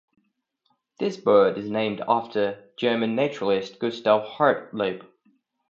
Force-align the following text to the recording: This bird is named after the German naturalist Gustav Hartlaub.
This 0.97 1.15
bird 1.15 1.59
is 1.59 1.69
named 1.69 2.01
after 2.07 2.39
the 2.41 2.69
German 2.75 3.13
naturalist 3.13 3.77
Gustav 3.77 4.25
Hartlaub. 4.27 5.05